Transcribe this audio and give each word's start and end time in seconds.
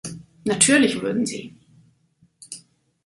Natürlich 0.45 0.99
würden 1.03 1.27
Sie. 1.27 1.55